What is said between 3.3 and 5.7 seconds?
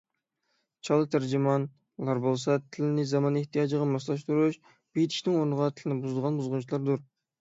ئىھتىياجىغا ماسلاشتۇرۇش، بېيتىشنىڭ ئورنىغا